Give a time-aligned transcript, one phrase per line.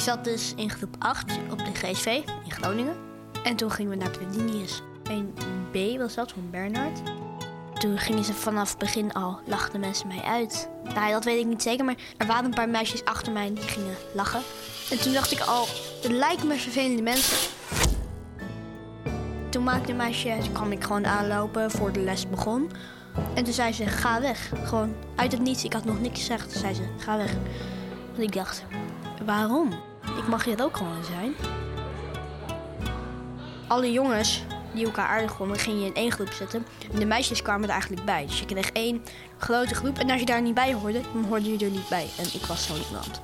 [0.00, 2.06] Ik zat dus in groep 8 op de GSV
[2.44, 2.96] in Groningen.
[3.44, 4.82] En toen gingen we naar Pedinius.
[5.10, 7.00] 1B was dat, van Bernhard.
[7.74, 10.68] Toen gingen ze vanaf het begin al, lachten mensen mij uit.
[10.94, 13.62] Nou, dat weet ik niet zeker, maar er waren een paar meisjes achter mij die
[13.62, 14.40] gingen lachen.
[14.90, 15.66] En toen dacht ik al,
[16.02, 17.50] het lijkt me vervelende mensen.
[19.48, 22.70] Toen maakte een meisje, toen kwam ik gewoon aanlopen voor de les begon.
[23.34, 24.52] En toen zei ze, ga weg.
[24.64, 26.52] Gewoon uit het niets, ik had nog niks gezegd.
[26.52, 27.32] Zei ze, ga weg.
[28.16, 28.64] En ik dacht,
[29.24, 29.88] waarom?
[30.16, 31.34] Ik mag hier ook gewoon zijn.
[33.66, 36.66] Alle jongens die elkaar aardig vonden, ging je in één groep zitten.
[36.92, 38.26] En de meisjes kwamen er eigenlijk bij.
[38.26, 39.04] Dus je kreeg één
[39.38, 39.98] grote groep.
[39.98, 42.08] En als je daar niet bij hoorde, dan hoorde je er niet bij.
[42.18, 43.20] En ik was zo iemand.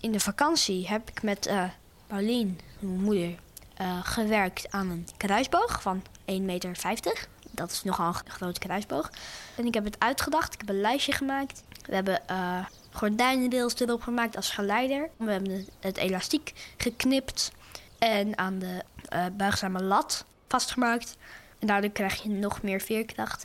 [0.00, 1.62] In de vakantie heb ik met uh,
[2.06, 3.34] Paulien, mijn moeder,
[3.80, 7.28] uh, gewerkt aan een kruisboog van 1,50 meter.
[7.50, 9.10] Dat is nogal een grote kruisboog.
[9.56, 10.54] En ik heb het uitgedacht.
[10.54, 11.62] Ik heb een lijstje gemaakt.
[11.86, 12.64] We hebben uh,
[12.96, 15.08] gordijnendeels erop gemaakt als geleider.
[15.16, 17.52] We hebben het elastiek geknipt
[17.98, 18.82] en aan de
[19.14, 21.16] uh, buigzame lat vastgemaakt.
[21.58, 23.44] En daardoor krijg je nog meer veerkracht.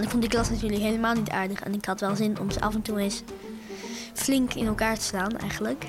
[0.00, 1.60] Ik vond die klas natuurlijk helemaal niet aardig.
[1.60, 3.22] En ik had wel zin om ze af en toe eens
[4.12, 5.86] flink in elkaar te slaan, eigenlijk.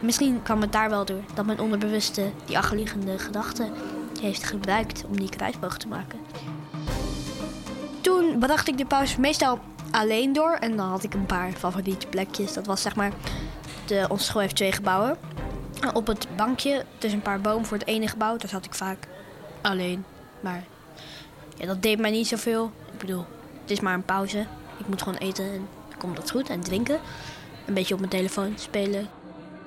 [0.00, 3.72] Misschien kwam het daar wel door dat mijn onderbewuste die achterliggende gedachten
[4.20, 6.18] heeft gebruikt om die kruisboog te maken.
[8.38, 9.58] Bracht ik de pauze meestal
[9.90, 12.52] alleen door en dan had ik een paar favoriete plekjes.
[12.52, 13.12] Dat was zeg maar,
[13.86, 15.18] de, onze school heeft twee gebouwen.
[15.94, 19.08] Op het bankje tussen een paar bomen voor het ene gebouw, daar zat ik vaak
[19.62, 20.04] alleen.
[20.40, 20.64] Maar
[21.56, 22.72] ja, dat deed mij niet zoveel.
[22.92, 23.24] Ik bedoel,
[23.60, 24.46] het is maar een pauze.
[24.78, 26.48] Ik moet gewoon eten en dan komt dat goed.
[26.48, 27.00] En drinken.
[27.66, 29.08] Een beetje op mijn telefoon spelen.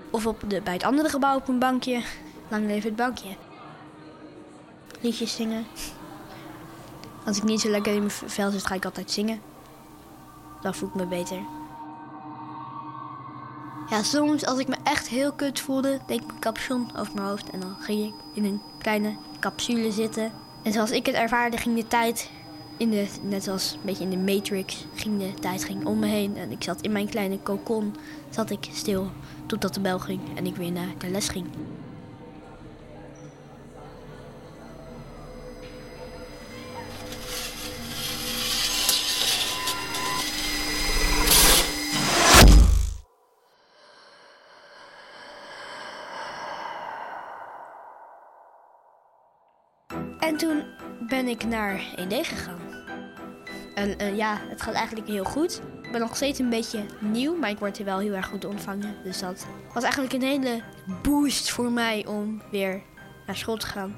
[0.09, 2.01] Of op de, bij het andere gebouw op een bankje.
[2.47, 3.35] Lang leven het bankje.
[5.01, 5.65] Liedjes zingen.
[7.29, 9.41] Als ik niet zo lekker in mijn vel zit, ga ik altijd zingen.
[10.61, 11.37] Dan voel ik me beter.
[13.89, 17.27] Ja, soms als ik me echt heel kut voelde, deed ik mijn capuchon over mijn
[17.27, 17.49] hoofd.
[17.49, 20.31] En dan ging ik in een kleine capsule zitten.
[20.63, 22.29] En zoals ik het ervaarde, ging de tijd,
[22.77, 26.07] in de, net zoals een beetje in de Matrix, ging de tijd ging om me
[26.07, 26.37] heen.
[26.37, 27.95] En ik zat in mijn kleine cocon,
[28.29, 29.11] zat ik stil
[29.45, 31.45] totdat de bel ging en ik weer naar de les ging.
[50.19, 50.63] En toen
[50.99, 52.59] ben ik naar 1D gegaan.
[53.75, 55.61] En uh, ja, het gaat eigenlijk heel goed.
[55.81, 58.45] Ik ben nog steeds een beetje nieuw, maar ik word hier wel heel erg goed
[58.45, 58.95] ontvangen.
[59.03, 60.61] Dus dat was eigenlijk een hele
[61.01, 62.81] boost voor mij om weer
[63.25, 63.95] naar school te gaan.